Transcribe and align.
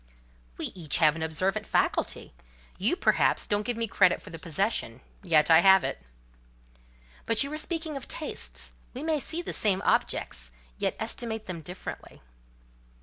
"We 0.57 0.65
each 0.73 0.97
have 0.97 1.15
an 1.15 1.21
observant 1.21 1.67
faculty. 1.67 2.33
You, 2.79 2.95
perhaps, 2.95 3.45
don't 3.45 3.61
give 3.61 3.77
me 3.77 3.87
credit 3.87 4.19
for 4.19 4.31
the 4.31 4.39
possession; 4.39 5.01
yet 5.21 5.51
I 5.51 5.59
have 5.59 5.83
it." 5.83 6.01
"But 7.27 7.43
you 7.43 7.51
were 7.51 7.59
speaking 7.59 7.95
of 7.95 8.07
tastes: 8.07 8.71
we 8.95 9.03
may 9.03 9.19
see 9.19 9.43
the 9.43 9.53
same 9.53 9.83
objects, 9.85 10.51
yet 10.79 10.95
estimate 10.97 11.45
them 11.45 11.61
differently?" 11.61 12.19